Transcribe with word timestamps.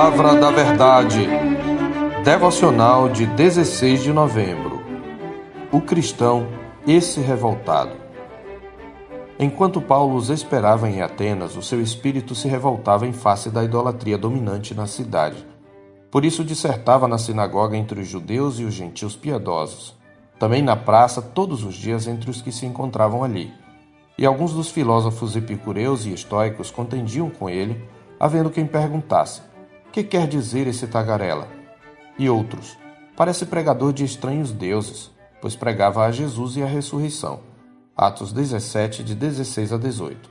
Palavra 0.00 0.34
da 0.34 0.50
Verdade. 0.50 1.28
Devocional 2.24 3.10
de 3.10 3.26
16 3.26 4.02
de 4.02 4.14
novembro. 4.14 4.80
O 5.70 5.78
cristão, 5.78 6.48
esse 6.86 7.20
revoltado. 7.20 7.92
Enquanto 9.38 9.78
Paulo 9.78 10.16
os 10.16 10.30
esperava 10.30 10.88
em 10.88 11.02
Atenas, 11.02 11.54
o 11.54 11.62
seu 11.62 11.82
espírito 11.82 12.34
se 12.34 12.48
revoltava 12.48 13.06
em 13.06 13.12
face 13.12 13.50
da 13.50 13.62
idolatria 13.62 14.16
dominante 14.16 14.74
na 14.74 14.86
cidade. 14.86 15.46
Por 16.10 16.24
isso 16.24 16.42
dissertava 16.42 17.06
na 17.06 17.18
sinagoga 17.18 17.76
entre 17.76 18.00
os 18.00 18.08
judeus 18.08 18.58
e 18.58 18.64
os 18.64 18.72
gentios 18.72 19.14
piedosos, 19.14 19.94
também 20.38 20.62
na 20.62 20.76
praça 20.76 21.20
todos 21.20 21.62
os 21.62 21.74
dias 21.74 22.06
entre 22.06 22.30
os 22.30 22.40
que 22.40 22.50
se 22.50 22.64
encontravam 22.64 23.22
ali. 23.22 23.52
E 24.16 24.24
alguns 24.24 24.54
dos 24.54 24.70
filósofos 24.70 25.36
epicureus 25.36 26.06
e 26.06 26.12
estoicos 26.14 26.70
contendiam 26.70 27.28
com 27.28 27.50
ele, 27.50 27.84
havendo 28.18 28.48
quem 28.48 28.66
perguntasse: 28.66 29.49
Que 29.92 30.04
quer 30.04 30.28
dizer 30.28 30.68
esse 30.68 30.86
tagarela? 30.86 31.48
E 32.16 32.30
outros: 32.30 32.78
Parece 33.16 33.44
pregador 33.44 33.92
de 33.92 34.04
estranhos 34.04 34.52
deuses, 34.52 35.10
pois 35.40 35.56
pregava 35.56 36.04
a 36.04 36.12
Jesus 36.12 36.56
e 36.56 36.62
a 36.62 36.66
ressurreição. 36.66 37.40
Atos 37.96 38.32
17, 38.32 39.02
de 39.02 39.16
16 39.16 39.72
a 39.72 39.76
18. 39.76 40.30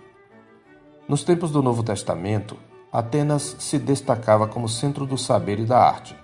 Nos 1.10 1.24
tempos 1.24 1.52
do 1.52 1.62
Novo 1.62 1.84
Testamento, 1.84 2.58
Atenas 2.92 3.58
se 3.60 3.78
destacava 3.78 4.48
como 4.48 4.70
centro 4.70 5.06
do 5.06 5.18
saber 5.18 5.60
e 5.60 5.66
da 5.66 5.78
arte. 5.78 6.16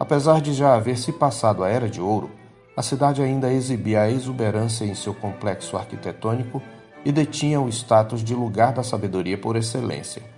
Apesar 0.00 0.40
de 0.40 0.54
já 0.54 0.74
haver 0.74 0.96
se 0.96 1.12
passado 1.12 1.62
a 1.62 1.68
Era 1.68 1.88
de 1.88 2.00
Ouro, 2.00 2.30
a 2.74 2.82
cidade 2.82 3.20
ainda 3.20 3.52
exibia 3.52 4.00
a 4.00 4.10
exuberância 4.10 4.86
em 4.86 4.94
seu 4.94 5.12
complexo 5.12 5.76
arquitetônico 5.76 6.62
e 7.04 7.12
detinha 7.12 7.60
o 7.60 7.68
status 7.68 8.24
de 8.24 8.34
lugar 8.34 8.72
da 8.72 8.82
sabedoria 8.82 9.36
por 9.36 9.56
excelência. 9.56 10.31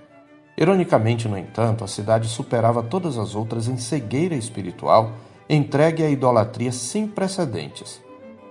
Ironicamente, 0.57 1.29
no 1.29 1.37
entanto, 1.37 1.83
a 1.83 1.89
cidade 1.89 2.29
superava 2.29 2.83
todas 2.83 3.19
as 3.19 3.35
outras 3.35 3.67
em 3.67 3.77
cegueira 3.77 4.37
espiritual, 4.37 5.11
entregue 5.49 6.03
à 6.05 6.09
idolatria 6.09 6.71
sem 6.71 7.07
precedentes. 7.09 8.01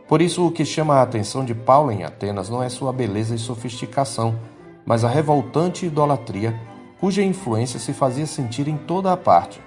Por 0.08 0.22
isso, 0.22 0.45
o 0.45 0.52
que 0.52 0.66
chama 0.66 0.95
a 0.95 1.02
atenção 1.02 1.45
de 1.45 1.55
Paulo 1.55 1.92
em 1.92 2.03
Atenas 2.03 2.50
não 2.50 2.61
é 2.61 2.67
sua 2.67 2.92
beleza 2.92 3.33
e 3.33 3.39
sofisticação, 3.39 4.38
mas 4.86 5.05
a 5.05 5.09
revoltante 5.09 5.86
idolatria, 5.86 6.59
cuja 7.00 7.23
influência 7.23 7.80
se 7.80 7.94
fazia 7.94 8.25
sentir 8.25 8.67
em 8.67 8.77
toda 8.77 9.11
a 9.11 9.17
parte. 9.17 9.61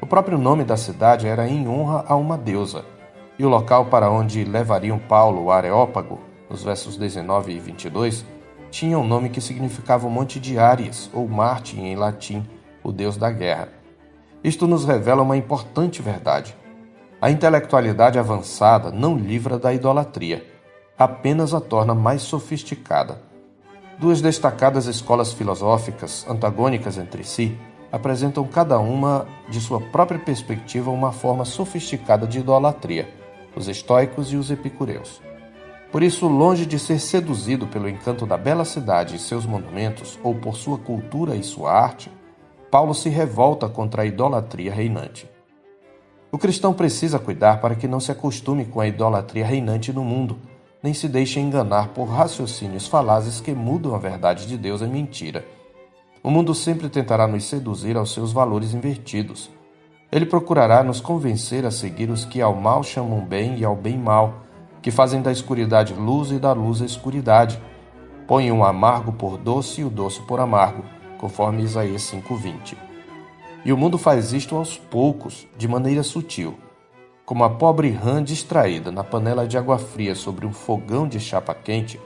O 0.00 0.06
próprio 0.06 0.36
nome 0.36 0.64
da 0.64 0.76
cidade 0.76 1.26
era 1.26 1.48
em 1.48 1.66
honra 1.66 2.04
a 2.06 2.14
uma 2.14 2.36
deusa, 2.36 2.84
e 3.38 3.44
o 3.46 3.48
local 3.48 3.86
para 3.86 4.10
onde 4.10 4.44
levariam 4.44 4.98
Paulo, 4.98 5.44
o 5.44 5.50
Areópago, 5.50 6.20
nos 6.50 6.62
versos 6.62 6.98
19 6.98 7.52
e 7.52 7.58
22, 7.58 8.26
tinha 8.72 8.98
um 8.98 9.06
nome 9.06 9.28
que 9.28 9.38
significava 9.38 10.06
o 10.06 10.10
Monte 10.10 10.40
de 10.40 10.58
Ares, 10.58 11.10
ou 11.12 11.28
Marte 11.28 11.78
em 11.78 11.94
latim, 11.94 12.42
o 12.82 12.90
deus 12.90 13.18
da 13.18 13.30
guerra. 13.30 13.68
Isto 14.42 14.66
nos 14.66 14.86
revela 14.86 15.22
uma 15.22 15.36
importante 15.36 16.00
verdade. 16.00 16.56
A 17.20 17.30
intelectualidade 17.30 18.18
avançada 18.18 18.90
não 18.90 19.14
livra 19.14 19.58
da 19.58 19.74
idolatria, 19.74 20.44
apenas 20.98 21.52
a 21.52 21.60
torna 21.60 21.94
mais 21.94 22.22
sofisticada. 22.22 23.20
Duas 23.98 24.22
destacadas 24.22 24.86
escolas 24.86 25.34
filosóficas, 25.34 26.26
antagônicas 26.26 26.96
entre 26.96 27.24
si, 27.24 27.54
apresentam 27.92 28.42
cada 28.44 28.80
uma, 28.80 29.26
de 29.50 29.60
sua 29.60 29.82
própria 29.82 30.18
perspectiva, 30.18 30.90
uma 30.90 31.12
forma 31.12 31.44
sofisticada 31.44 32.26
de 32.26 32.38
idolatria: 32.38 33.06
os 33.54 33.68
estoicos 33.68 34.32
e 34.32 34.36
os 34.36 34.50
epicureus. 34.50 35.20
Por 35.92 36.02
isso, 36.02 36.26
longe 36.26 36.64
de 36.64 36.78
ser 36.78 36.98
seduzido 36.98 37.66
pelo 37.66 37.86
encanto 37.86 38.24
da 38.24 38.38
bela 38.38 38.64
cidade 38.64 39.16
e 39.16 39.18
seus 39.18 39.44
monumentos, 39.44 40.18
ou 40.22 40.34
por 40.34 40.56
sua 40.56 40.78
cultura 40.78 41.36
e 41.36 41.42
sua 41.42 41.70
arte, 41.70 42.10
Paulo 42.70 42.94
se 42.94 43.10
revolta 43.10 43.68
contra 43.68 44.00
a 44.00 44.06
idolatria 44.06 44.72
reinante. 44.72 45.28
O 46.32 46.38
cristão 46.38 46.72
precisa 46.72 47.18
cuidar 47.18 47.60
para 47.60 47.74
que 47.74 47.86
não 47.86 48.00
se 48.00 48.10
acostume 48.10 48.64
com 48.64 48.80
a 48.80 48.86
idolatria 48.86 49.44
reinante 49.44 49.92
no 49.92 50.02
mundo, 50.02 50.38
nem 50.82 50.94
se 50.94 51.06
deixe 51.06 51.38
enganar 51.38 51.88
por 51.88 52.06
raciocínios 52.06 52.86
falazes 52.86 53.38
que 53.38 53.52
mudam 53.52 53.94
a 53.94 53.98
verdade 53.98 54.46
de 54.46 54.56
Deus 54.56 54.80
em 54.80 54.88
mentira. 54.88 55.44
O 56.22 56.30
mundo 56.30 56.54
sempre 56.54 56.88
tentará 56.88 57.26
nos 57.26 57.44
seduzir 57.44 57.98
aos 57.98 58.14
seus 58.14 58.32
valores 58.32 58.72
invertidos. 58.72 59.50
Ele 60.10 60.24
procurará 60.24 60.82
nos 60.82 61.02
convencer 61.02 61.66
a 61.66 61.70
seguir 61.70 62.08
os 62.08 62.24
que 62.24 62.40
ao 62.40 62.54
mal 62.54 62.82
chamam 62.82 63.20
bem 63.20 63.58
e 63.58 63.64
ao 63.64 63.76
bem 63.76 63.98
mal 63.98 64.42
que 64.82 64.90
fazem 64.90 65.22
da 65.22 65.30
escuridade 65.30 65.94
luz 65.94 66.32
e 66.32 66.38
da 66.38 66.52
luz 66.52 66.82
a 66.82 66.84
escuridade. 66.84 67.62
Põem 68.26 68.50
o 68.50 68.64
amargo 68.64 69.12
por 69.12 69.38
doce 69.38 69.80
e 69.80 69.84
o 69.84 69.90
doce 69.90 70.20
por 70.22 70.40
amargo, 70.40 70.84
conforme 71.18 71.62
Isaías 71.62 72.02
5:20. 72.02 72.76
E 73.64 73.72
o 73.72 73.76
mundo 73.76 73.96
faz 73.96 74.32
isto 74.32 74.56
aos 74.56 74.76
poucos, 74.76 75.46
de 75.56 75.68
maneira 75.68 76.02
sutil. 76.02 76.58
Como 77.24 77.44
a 77.44 77.50
pobre 77.50 77.90
rã 77.90 78.22
distraída 78.22 78.90
na 78.90 79.04
panela 79.04 79.46
de 79.46 79.56
água 79.56 79.78
fria 79.78 80.16
sobre 80.16 80.44
um 80.44 80.52
fogão 80.52 81.06
de 81.06 81.20
chapa 81.20 81.54
quente, 81.54 82.00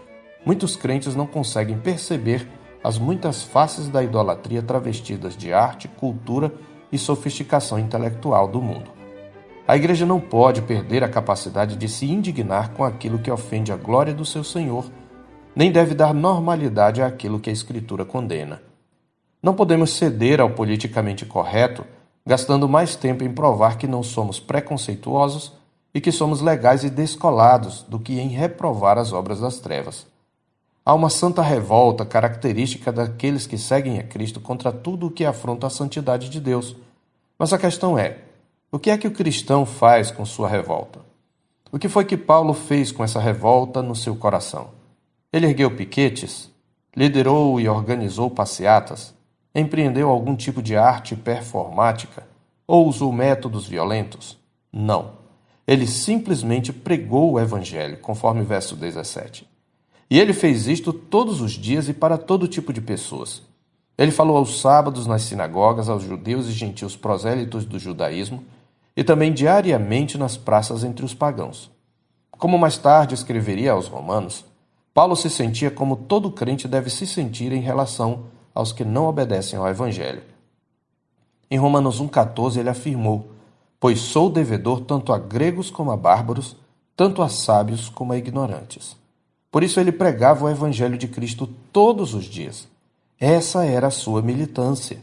muitos 0.45 0.77
crentes 0.77 1.17
não 1.17 1.27
conseguem 1.27 1.79
perceber 1.79 2.47
as 2.85 2.99
muitas 2.99 3.43
faces 3.43 3.89
da 3.89 4.05
idolatria 4.05 4.63
travestidas 4.63 5.35
de 5.35 5.53
arte, 5.53 5.89
cultura 5.89 6.53
e 6.93 6.99
sofisticação 6.99 7.79
intelectual 7.79 8.47
do 8.47 8.61
mundo. 8.61 8.96
A 9.69 9.77
igreja 9.77 10.07
não 10.07 10.21
pode 10.21 10.63
perder 10.63 11.03
a 11.03 11.09
capacidade 11.09 11.75
de 11.75 11.89
se 11.89 12.07
indignar 12.07 12.73
com 12.73 12.85
aquilo 12.85 13.19
que 13.19 13.31
ofende 13.31 13.73
a 13.73 13.77
glória 13.77 14.15
do 14.15 14.25
seu 14.25 14.45
Senhor, 14.45 14.85
nem 15.57 15.73
deve 15.73 15.93
dar 15.93 16.15
normalidade 16.15 17.03
àquilo 17.03 17.41
que 17.41 17.51
a 17.51 17.53
Escritura 17.53 18.05
condena. 18.05 18.63
Não 19.43 19.55
podemos 19.55 19.91
ceder 19.91 20.41
ao 20.41 20.51
politicamente 20.51 21.27
correto, 21.27 21.85
gastando 22.25 22.69
mais 22.69 22.95
tempo 22.95 23.25
em 23.25 23.33
provar 23.33 23.77
que 23.77 23.89
não 23.89 24.05
somos 24.05 24.39
preconceituosos 24.39 25.53
e 25.93 26.01
que 26.01 26.13
somos 26.13 26.41
legais 26.41 26.85
e 26.85 26.91
descolados 26.91 27.85
do 27.89 27.99
que 27.99 28.21
em 28.21 28.29
reprovar 28.29 28.99
as 28.99 29.13
obras 29.13 29.41
das 29.41 29.59
trevas. 29.59 30.07
Há 30.85 30.95
uma 30.95 31.11
santa 31.11 31.43
revolta 31.43 32.05
característica 32.05 32.93
daqueles 32.93 33.49
que 33.49 33.59
seguem 33.59 33.99
a 33.99 34.05
Cristo 34.05 34.41
contra 34.41 34.71
tudo 34.71 35.09
o 35.09 35.11
que 35.11 35.25
afronta 35.25 35.67
a 35.67 35.71
santidade 35.71 36.29
de 36.29 36.41
Deus. 36.41 36.77
Mas 37.37 37.53
a 37.53 37.59
questão 37.59 37.99
é: 37.99 38.26
o 38.71 38.79
que 38.79 38.91
é 38.91 38.99
que 38.99 39.07
o 39.07 39.13
cristão 39.13 39.65
faz 39.65 40.11
com 40.11 40.25
sua 40.27 40.49
revolta? 40.49 41.01
O 41.71 41.79
que 41.79 41.89
foi 41.89 42.05
que 42.05 42.17
Paulo 42.17 42.53
fez 42.53 42.91
com 42.91 43.05
essa 43.05 43.21
revolta 43.21 43.81
no 43.81 43.95
seu 43.95 44.17
coração? 44.17 44.71
Ele 45.33 45.47
ergueu 45.47 45.71
piquetes? 45.77 46.51
Liderou 46.97 47.61
e 47.61 47.69
organizou 47.69 48.29
passeatas? 48.29 49.15
Empreendeu 49.55 50.11
algum 50.11 50.35
tipo 50.35 50.61
de 50.61 50.77
arte 50.77 51.15
performática? 51.15 52.27
Ou 52.67 52.89
usou 52.89 53.13
métodos 53.13 53.69
violentos? 53.69 54.37
Não. 54.73 55.13
Ele 55.67 55.87
simplesmente 55.87 56.73
pregou 56.73 57.33
o 57.33 57.41
Evangelho, 57.41 57.99
conforme 57.99 58.41
o 58.41 58.45
verso 58.45 58.75
17. 58.75 59.47
E 60.11 60.19
ele 60.19 60.33
fez 60.33 60.67
isto 60.67 60.93
todos 60.93 61.41
os 61.41 61.53
dias 61.53 61.89
e 61.89 61.95
para 61.95 62.19
todo 62.19 62.49
tipo 62.49 62.73
de 62.73 62.81
pessoas. 62.81 63.43
Ele 63.99 64.11
falou 64.11 64.37
aos 64.37 64.61
sábados 64.61 65.07
nas 65.07 65.23
sinagogas, 65.23 65.89
aos 65.89 66.03
judeus 66.03 66.47
e 66.47 66.53
gentios 66.53 66.95
prosélitos 66.95 67.65
do 67.65 67.79
judaísmo, 67.79 68.45
e 68.97 69.03
também 69.03 69.33
diariamente 69.33 70.19
nas 70.19 70.37
praças 70.37 70.85
entre 70.85 71.05
os 71.05 71.15
pagãos. 71.15 71.71
Como 72.31 72.59
mais 72.59 72.77
tarde 72.77 73.15
escreveria 73.15 73.73
aos 73.73 73.87
Romanos, 73.87 74.45
Paulo 74.93 75.17
se 75.17 75.29
sentia 75.29 75.71
como 75.71 75.97
todo 75.97 76.31
crente 76.31 76.67
deve 76.67 76.91
se 76.91 77.07
sentir 77.07 77.53
em 77.53 77.61
relação 77.61 78.25
aos 78.55 78.73
que 78.73 78.85
não 78.85 79.07
obedecem 79.07 79.59
ao 79.59 79.69
Evangelho. 79.69 80.23
Em 81.51 81.59
Romanos 81.59 82.01
1,14 82.01 82.59
ele 82.59 82.71
afirmou: 82.71 83.31
Pois 83.79 84.01
sou 84.01 84.31
devedor 84.31 84.81
tanto 84.81 85.13
a 85.13 85.19
gregos 85.19 85.71
como 85.71 85.91
a 85.91 85.97
bárbaros, 85.97 86.57
tanto 86.97 87.23
a 87.23 87.29
sábios 87.29 87.89
como 87.89 88.13
a 88.13 88.19
ignorantes. 88.19 88.97
Por 89.51 89.63
isso 89.63 89.79
ele 89.79 89.93
pregava 89.93 90.45
o 90.45 90.49
Evangelho 90.49 90.99
de 90.99 91.09
Cristo 91.09 91.47
todos 91.73 92.15
os 92.15 92.25
dias. 92.25 92.67
Essa 93.19 93.65
era 93.65 93.87
a 93.87 93.91
sua 93.91 94.21
militância. 94.21 94.99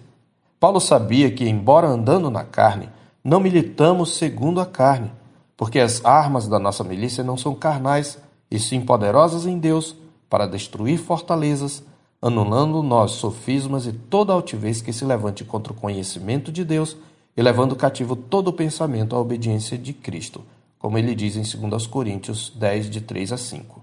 Paulo 0.60 0.80
sabia 0.80 1.32
que, 1.32 1.50
embora 1.50 1.88
andando 1.88 2.30
na 2.30 2.44
carne, 2.44 2.90
não 3.24 3.40
militamos 3.40 4.16
segundo 4.16 4.62
a 4.62 4.66
carne, 4.66 5.12
porque 5.58 5.80
as 5.80 6.04
armas 6.06 6.48
da 6.48 6.60
nossa 6.60 6.84
milícia 6.84 7.24
não 7.24 7.36
são 7.36 7.56
carnais, 7.56 8.20
e 8.52 8.60
sim 8.60 8.82
poderosas 8.82 9.48
em 9.48 9.58
Deus 9.58 9.96
para 10.30 10.46
destruir 10.46 11.00
fortalezas, 11.00 11.84
anulando 12.22 12.84
nós 12.84 13.12
sofismas 13.12 13.88
e 13.88 13.92
toda 13.92 14.32
altivez 14.32 14.80
que 14.80 14.94
se 14.94 15.04
levante 15.04 15.44
contra 15.44 15.74
o 15.74 15.76
conhecimento 15.76 16.52
de 16.52 16.64
Deus 16.64 16.96
e 17.36 17.42
levando 17.42 17.76
cativo 17.76 18.16
todo 18.16 18.50
o 18.50 18.54
pensamento 18.54 19.16
à 19.16 19.20
obediência 19.20 19.76
de 19.76 19.92
Cristo, 19.92 20.42
como 20.78 21.00
ele 21.00 21.16
diz 21.16 21.36
em 21.36 21.60
2 21.60 21.88
Coríntios 21.88 22.54
10, 22.56 22.92
de 22.92 23.02
3 23.02 23.32
a 23.32 23.38
5. 23.38 23.82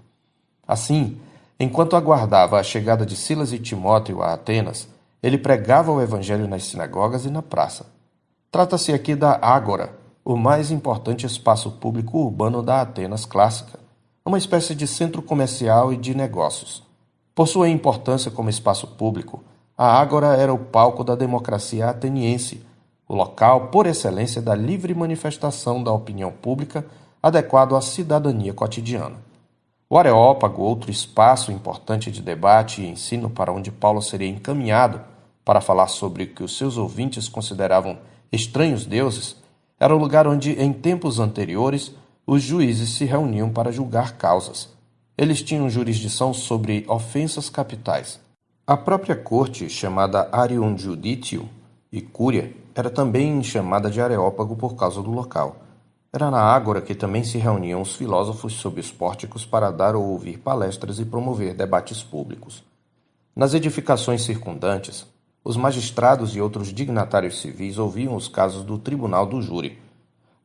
Assim, 0.65 1.17
enquanto 1.61 1.95
aguardava 1.95 2.59
a 2.59 2.63
chegada 2.63 3.05
de 3.05 3.15
Silas 3.15 3.53
e 3.53 3.59
Timóteo 3.59 4.21
a 4.21 4.33
Atenas, 4.33 4.87
ele 5.21 5.37
pregava 5.37 5.91
o 5.91 6.01
evangelho 6.01 6.47
nas 6.47 6.63
sinagogas 6.65 7.25
e 7.25 7.29
na 7.29 7.41
praça 7.41 7.85
Trata-se 8.51 8.91
aqui 8.91 9.15
da 9.15 9.39
Ágora, 9.41 9.93
o 10.25 10.35
mais 10.35 10.71
importante 10.71 11.25
espaço 11.25 11.71
público 11.71 12.17
urbano 12.17 12.61
da 12.61 12.81
Atenas 12.81 13.25
clássica, 13.25 13.79
uma 14.25 14.37
espécie 14.37 14.75
de 14.75 14.85
centro 14.85 15.21
comercial 15.21 15.93
e 15.93 15.95
de 15.95 16.13
negócios. 16.13 16.83
Por 17.33 17.47
sua 17.47 17.69
importância 17.69 18.29
como 18.29 18.49
espaço 18.49 18.87
público, 18.87 19.41
a 19.77 19.97
ágora 19.97 20.35
era 20.35 20.53
o 20.53 20.59
palco 20.59 21.01
da 21.01 21.15
democracia 21.15 21.87
ateniense, 21.89 22.61
o 23.07 23.15
local 23.15 23.67
por 23.67 23.87
excelência 23.87 24.41
da 24.41 24.53
livre 24.53 24.93
manifestação 24.93 25.81
da 25.81 25.93
opinião 25.93 26.29
pública 26.29 26.85
adequado 27.23 27.73
à 27.73 27.79
cidadania 27.79 28.53
cotidiana. 28.53 29.15
O 29.93 29.97
Areópago, 29.97 30.61
outro 30.61 30.89
espaço 30.89 31.51
importante 31.51 32.09
de 32.09 32.21
debate 32.21 32.81
e 32.81 32.87
ensino 32.87 33.29
para 33.29 33.51
onde 33.51 33.69
Paulo 33.69 34.01
seria 34.01 34.29
encaminhado 34.29 35.01
para 35.43 35.59
falar 35.59 35.89
sobre 35.89 36.23
o 36.23 36.27
que 36.27 36.41
os 36.41 36.57
seus 36.57 36.77
ouvintes 36.77 37.27
consideravam 37.27 37.97
estranhos 38.31 38.85
deuses, 38.85 39.35
era 39.77 39.93
o 39.93 39.99
lugar 39.99 40.25
onde, 40.27 40.53
em 40.53 40.71
tempos 40.71 41.19
anteriores, 41.19 41.93
os 42.25 42.41
juízes 42.41 42.91
se 42.91 43.03
reuniam 43.03 43.49
para 43.49 43.69
julgar 43.69 44.13
causas. 44.13 44.69
Eles 45.17 45.41
tinham 45.41 45.69
jurisdição 45.69 46.33
sobre 46.33 46.85
ofensas 46.87 47.49
capitais. 47.49 48.17
A 48.65 48.77
própria 48.77 49.17
corte, 49.17 49.69
chamada 49.69 50.29
Arium 50.31 50.77
Judicium 50.77 51.49
e 51.91 51.99
Cúria, 51.99 52.55
era 52.73 52.89
também 52.89 53.43
chamada 53.43 53.91
de 53.91 53.99
Areópago 53.99 54.55
por 54.55 54.73
causa 54.73 55.01
do 55.01 55.11
local. 55.11 55.57
Era 56.13 56.29
na 56.29 56.41
Ágora 56.41 56.81
que 56.81 56.93
também 56.93 57.23
se 57.23 57.37
reuniam 57.37 57.81
os 57.81 57.95
filósofos 57.95 58.51
sob 58.55 58.81
os 58.81 58.91
pórticos 58.91 59.45
para 59.45 59.71
dar 59.71 59.95
ou 59.95 60.03
ouvir 60.03 60.39
palestras 60.39 60.99
e 60.99 61.05
promover 61.05 61.53
debates 61.53 62.03
públicos. 62.03 62.61
Nas 63.33 63.53
edificações 63.53 64.21
circundantes, 64.23 65.07
os 65.41 65.55
magistrados 65.55 66.35
e 66.35 66.41
outros 66.41 66.73
dignatários 66.73 67.39
civis 67.39 67.77
ouviam 67.77 68.13
os 68.13 68.27
casos 68.27 68.65
do 68.65 68.77
tribunal 68.77 69.25
do 69.25 69.41
júri. 69.41 69.79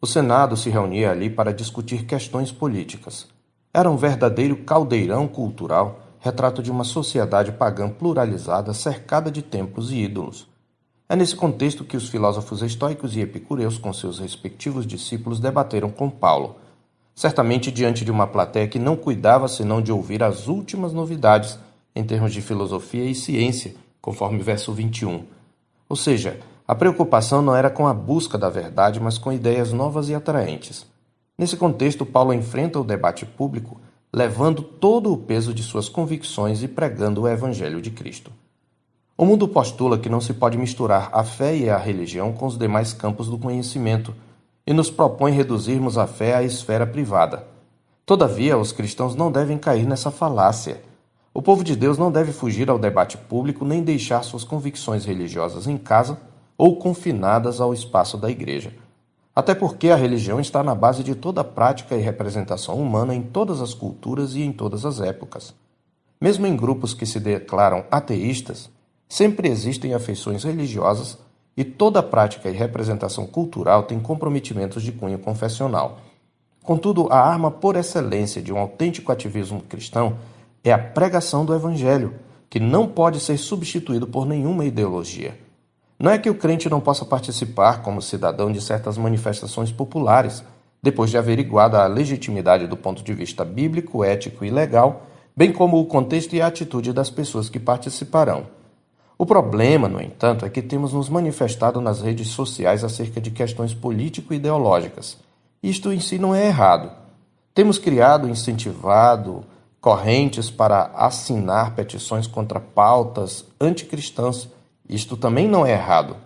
O 0.00 0.06
Senado 0.06 0.56
se 0.56 0.70
reunia 0.70 1.10
ali 1.10 1.28
para 1.28 1.52
discutir 1.52 2.04
questões 2.04 2.52
políticas. 2.52 3.26
Era 3.74 3.90
um 3.90 3.96
verdadeiro 3.96 4.58
caldeirão 4.58 5.26
cultural, 5.26 5.98
retrato 6.20 6.62
de 6.62 6.70
uma 6.70 6.84
sociedade 6.84 7.50
pagã 7.50 7.90
pluralizada 7.90 8.72
cercada 8.72 9.32
de 9.32 9.42
templos 9.42 9.90
e 9.90 9.96
ídolos 9.96 10.46
é 11.08 11.14
nesse 11.14 11.36
contexto 11.36 11.84
que 11.84 11.96
os 11.96 12.08
filósofos 12.08 12.62
estoicos 12.62 13.16
e 13.16 13.20
epicureus, 13.20 13.78
com 13.78 13.92
seus 13.92 14.18
respectivos 14.18 14.86
discípulos, 14.86 15.38
debateram 15.38 15.88
com 15.88 16.10
Paulo, 16.10 16.56
certamente 17.14 17.70
diante 17.70 18.04
de 18.04 18.10
uma 18.10 18.26
plateia 18.26 18.66
que 18.66 18.78
não 18.78 18.96
cuidava 18.96 19.46
senão 19.46 19.80
de 19.80 19.92
ouvir 19.92 20.22
as 20.22 20.48
últimas 20.48 20.92
novidades 20.92 21.58
em 21.94 22.02
termos 22.02 22.32
de 22.32 22.42
filosofia 22.42 23.04
e 23.04 23.14
ciência, 23.14 23.74
conforme 24.00 24.42
verso 24.42 24.72
21. 24.72 25.24
Ou 25.88 25.96
seja, 25.96 26.40
a 26.66 26.74
preocupação 26.74 27.40
não 27.40 27.54
era 27.54 27.70
com 27.70 27.86
a 27.86 27.94
busca 27.94 28.36
da 28.36 28.50
verdade, 28.50 28.98
mas 28.98 29.16
com 29.16 29.32
ideias 29.32 29.72
novas 29.72 30.08
e 30.08 30.14
atraentes. 30.14 30.84
Nesse 31.38 31.56
contexto, 31.56 32.04
Paulo 32.04 32.34
enfrenta 32.34 32.80
o 32.80 32.84
debate 32.84 33.24
público, 33.24 33.80
levando 34.12 34.62
todo 34.62 35.12
o 35.12 35.16
peso 35.16 35.54
de 35.54 35.62
suas 35.62 35.88
convicções 35.88 36.62
e 36.62 36.68
pregando 36.68 37.22
o 37.22 37.28
Evangelho 37.28 37.80
de 37.80 37.90
Cristo. 37.92 38.32
O 39.18 39.24
mundo 39.24 39.48
postula 39.48 39.98
que 39.98 40.10
não 40.10 40.20
se 40.20 40.34
pode 40.34 40.58
misturar 40.58 41.08
a 41.10 41.24
fé 41.24 41.56
e 41.56 41.70
a 41.70 41.78
religião 41.78 42.34
com 42.34 42.44
os 42.44 42.58
demais 42.58 42.92
campos 42.92 43.28
do 43.28 43.38
conhecimento 43.38 44.14
e 44.66 44.74
nos 44.74 44.90
propõe 44.90 45.32
reduzirmos 45.32 45.96
a 45.96 46.06
fé 46.06 46.34
à 46.34 46.42
esfera 46.42 46.86
privada. 46.86 47.46
Todavia, 48.04 48.58
os 48.58 48.72
cristãos 48.72 49.14
não 49.14 49.32
devem 49.32 49.56
cair 49.56 49.86
nessa 49.86 50.10
falácia. 50.10 50.82
O 51.32 51.40
povo 51.40 51.64
de 51.64 51.74
Deus 51.74 51.96
não 51.96 52.12
deve 52.12 52.30
fugir 52.30 52.68
ao 52.68 52.78
debate 52.78 53.16
público 53.16 53.64
nem 53.64 53.82
deixar 53.82 54.22
suas 54.22 54.44
convicções 54.44 55.06
religiosas 55.06 55.66
em 55.66 55.78
casa 55.78 56.20
ou 56.58 56.76
confinadas 56.76 57.58
ao 57.58 57.72
espaço 57.72 58.18
da 58.18 58.30
igreja. 58.30 58.74
Até 59.34 59.54
porque 59.54 59.88
a 59.88 59.96
religião 59.96 60.38
está 60.38 60.62
na 60.62 60.74
base 60.74 61.02
de 61.02 61.14
toda 61.14 61.42
prática 61.42 61.96
e 61.96 62.02
representação 62.02 62.74
humana 62.74 63.14
em 63.14 63.22
todas 63.22 63.62
as 63.62 63.72
culturas 63.72 64.34
e 64.34 64.42
em 64.42 64.52
todas 64.52 64.84
as 64.84 65.00
épocas. 65.00 65.54
Mesmo 66.20 66.46
em 66.46 66.54
grupos 66.54 66.92
que 66.92 67.06
se 67.06 67.18
declaram 67.18 67.84
ateístas, 67.90 68.70
Sempre 69.08 69.48
existem 69.48 69.94
afeições 69.94 70.44
religiosas 70.44 71.18
e 71.56 71.64
toda 71.64 72.02
prática 72.02 72.50
e 72.50 72.52
representação 72.52 73.26
cultural 73.26 73.84
tem 73.84 73.98
comprometimentos 73.98 74.82
de 74.82 74.92
cunho 74.92 75.18
confessional. 75.18 75.98
Contudo, 76.62 77.06
a 77.10 77.20
arma 77.20 77.50
por 77.50 77.76
excelência 77.76 78.42
de 78.42 78.52
um 78.52 78.58
autêntico 78.58 79.12
ativismo 79.12 79.62
cristão 79.62 80.18
é 80.64 80.72
a 80.72 80.78
pregação 80.78 81.44
do 81.44 81.54
Evangelho, 81.54 82.14
que 82.50 82.58
não 82.58 82.88
pode 82.88 83.20
ser 83.20 83.38
substituído 83.38 84.06
por 84.06 84.26
nenhuma 84.26 84.64
ideologia. 84.64 85.38
Não 85.98 86.10
é 86.10 86.18
que 86.18 86.28
o 86.28 86.34
crente 86.34 86.68
não 86.68 86.80
possa 86.80 87.04
participar 87.04 87.82
como 87.82 88.02
cidadão 88.02 88.52
de 88.52 88.60
certas 88.60 88.98
manifestações 88.98 89.72
populares, 89.72 90.42
depois 90.82 91.10
de 91.10 91.16
averiguada 91.16 91.82
a 91.82 91.86
legitimidade 91.86 92.66
do 92.66 92.76
ponto 92.76 93.02
de 93.02 93.14
vista 93.14 93.44
bíblico, 93.44 94.04
ético 94.04 94.44
e 94.44 94.50
legal, 94.50 95.06
bem 95.34 95.52
como 95.52 95.80
o 95.80 95.86
contexto 95.86 96.34
e 96.34 96.42
a 96.42 96.48
atitude 96.48 96.92
das 96.92 97.10
pessoas 97.10 97.48
que 97.48 97.58
participarão. 97.58 98.55
O 99.18 99.24
problema, 99.24 99.88
no 99.88 100.00
entanto, 100.00 100.44
é 100.44 100.50
que 100.50 100.60
temos 100.60 100.92
nos 100.92 101.08
manifestado 101.08 101.80
nas 101.80 102.02
redes 102.02 102.28
sociais 102.28 102.84
acerca 102.84 103.20
de 103.20 103.30
questões 103.30 103.72
político-ideológicas. 103.72 105.16
Isto 105.62 105.90
em 105.90 106.00
si 106.00 106.18
não 106.18 106.34
é 106.34 106.46
errado. 106.46 106.90
Temos 107.54 107.78
criado, 107.78 108.28
incentivado 108.28 109.44
correntes 109.80 110.50
para 110.50 110.90
assinar 110.94 111.74
petições 111.74 112.26
contra 112.26 112.60
pautas 112.60 113.44
anticristãs. 113.60 114.48
Isto 114.88 115.16
também 115.16 115.48
não 115.48 115.64
é 115.64 115.72
errado. 115.72 116.16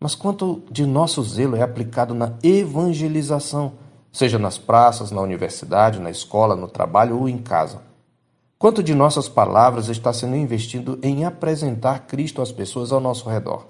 Mas 0.00 0.16
quanto 0.16 0.62
de 0.70 0.84
nosso 0.84 1.22
zelo 1.22 1.54
é 1.54 1.62
aplicado 1.62 2.12
na 2.14 2.32
evangelização, 2.42 3.74
seja 4.10 4.38
nas 4.38 4.58
praças, 4.58 5.12
na 5.12 5.20
universidade, 5.20 6.00
na 6.00 6.10
escola, 6.10 6.56
no 6.56 6.66
trabalho 6.66 7.20
ou 7.20 7.28
em 7.28 7.38
casa? 7.38 7.82
Quanto 8.62 8.80
de 8.80 8.94
nossas 8.94 9.28
palavras 9.28 9.88
está 9.88 10.12
sendo 10.12 10.36
investido 10.36 10.96
em 11.02 11.24
apresentar 11.24 12.06
Cristo 12.06 12.40
às 12.40 12.52
pessoas 12.52 12.92
ao 12.92 13.00
nosso 13.00 13.28
redor? 13.28 13.66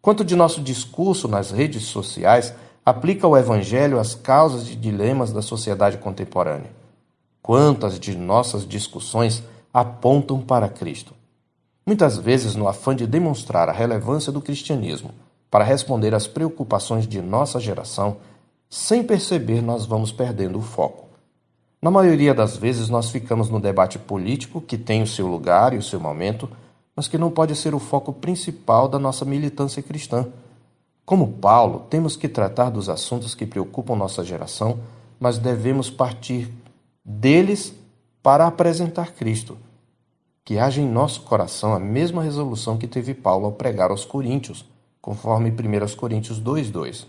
Quanto 0.00 0.24
de 0.24 0.34
nosso 0.34 0.62
discurso 0.62 1.28
nas 1.28 1.50
redes 1.50 1.82
sociais 1.82 2.54
aplica 2.86 3.28
o 3.28 3.36
Evangelho 3.36 4.00
às 4.00 4.14
causas 4.14 4.70
e 4.70 4.76
dilemas 4.76 5.30
da 5.30 5.42
sociedade 5.42 5.98
contemporânea? 5.98 6.70
Quantas 7.42 8.00
de 8.00 8.16
nossas 8.16 8.66
discussões 8.66 9.42
apontam 9.74 10.40
para 10.40 10.70
Cristo? 10.70 11.12
Muitas 11.84 12.16
vezes, 12.16 12.54
no 12.54 12.66
afã 12.66 12.96
de 12.96 13.06
demonstrar 13.06 13.68
a 13.68 13.72
relevância 13.72 14.32
do 14.32 14.40
cristianismo 14.40 15.10
para 15.50 15.64
responder 15.64 16.14
às 16.14 16.26
preocupações 16.26 17.06
de 17.06 17.20
nossa 17.20 17.60
geração, 17.60 18.16
sem 18.70 19.02
perceber, 19.02 19.60
nós 19.60 19.84
vamos 19.84 20.10
perdendo 20.10 20.58
o 20.60 20.62
foco. 20.62 21.03
Na 21.84 21.90
maioria 21.90 22.32
das 22.32 22.56
vezes, 22.56 22.88
nós 22.88 23.10
ficamos 23.10 23.50
no 23.50 23.60
debate 23.60 23.98
político, 23.98 24.58
que 24.58 24.78
tem 24.78 25.02
o 25.02 25.06
seu 25.06 25.26
lugar 25.26 25.74
e 25.74 25.76
o 25.76 25.82
seu 25.82 26.00
momento, 26.00 26.48
mas 26.96 27.06
que 27.06 27.18
não 27.18 27.30
pode 27.30 27.54
ser 27.54 27.74
o 27.74 27.78
foco 27.78 28.10
principal 28.10 28.88
da 28.88 28.98
nossa 28.98 29.22
militância 29.26 29.82
cristã. 29.82 30.26
Como 31.04 31.34
Paulo, 31.34 31.80
temos 31.90 32.16
que 32.16 32.26
tratar 32.26 32.70
dos 32.70 32.88
assuntos 32.88 33.34
que 33.34 33.44
preocupam 33.44 33.96
nossa 33.96 34.24
geração, 34.24 34.78
mas 35.20 35.36
devemos 35.36 35.90
partir 35.90 36.50
deles 37.04 37.74
para 38.22 38.46
apresentar 38.46 39.12
Cristo. 39.12 39.58
Que 40.42 40.58
haja 40.58 40.80
em 40.80 40.88
nosso 40.88 41.20
coração 41.20 41.74
a 41.74 41.78
mesma 41.78 42.22
resolução 42.22 42.78
que 42.78 42.86
teve 42.86 43.12
Paulo 43.12 43.44
ao 43.44 43.52
pregar 43.52 43.90
aos 43.90 44.06
Coríntios, 44.06 44.64
conforme 45.02 45.50
1 45.50 45.96
Coríntios 45.96 46.40
2,2. 46.40 47.04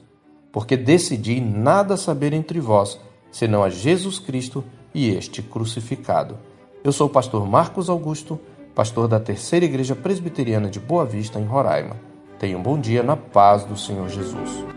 Porque 0.52 0.76
decidi 0.76 1.40
nada 1.40 1.96
saber 1.96 2.34
entre 2.34 2.60
vós, 2.60 3.00
senão 3.36 3.66
a 3.66 3.70
Jesus 3.70 4.18
Cristo 4.18 4.64
e 4.94 5.10
este 5.10 5.42
crucificado. 5.42 6.38
Eu 6.82 6.94
sou 6.94 7.08
o 7.08 7.10
pastor 7.10 7.46
Marcos 7.46 7.90
Augusto, 7.90 8.40
pastor 8.74 9.10
da 9.10 9.20
Terceira 9.20 9.66
Igreja 9.66 9.94
Presbiteriana 9.94 10.70
de 10.70 10.80
Boa 10.80 11.04
Vista, 11.04 11.38
em 11.38 11.44
Roraima. 11.44 11.98
Tenha 12.40 12.58
um 12.58 12.64
bom 12.64 12.80
dia 12.80 13.04
na 13.04 13.18
paz 13.18 13.66
do 13.66 13.76
Senhor 13.76 14.08
Jesus. 14.08 14.75